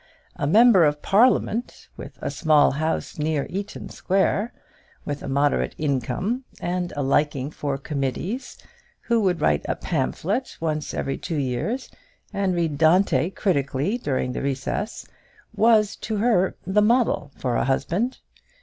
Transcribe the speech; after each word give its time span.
A 0.35 0.47
Member 0.47 0.83
of 0.83 1.03
Parliament, 1.03 1.87
with 1.95 2.17
a 2.23 2.31
small 2.31 2.71
house 2.71 3.19
near 3.19 3.45
Eaton 3.51 3.89
Square, 3.89 4.51
with 5.05 5.21
a 5.21 5.27
moderate 5.27 5.75
income, 5.77 6.43
and 6.59 6.91
a 6.95 7.03
liking 7.03 7.51
for 7.51 7.77
committees, 7.77 8.57
who 9.01 9.21
would 9.21 9.41
write 9.41 9.63
a 9.69 9.75
pamphlet 9.75 10.57
once 10.59 10.95
every 10.95 11.19
two 11.19 11.37
years, 11.37 11.87
and 12.33 12.55
read 12.55 12.79
Dante 12.79 13.29
critically 13.29 13.99
during 13.99 14.31
the 14.31 14.41
recess, 14.41 15.05
was, 15.55 15.95
to 15.97 16.17
her, 16.17 16.55
the 16.65 16.81
model 16.81 17.31
for 17.37 17.55
a 17.55 17.65
husband. 17.65 18.17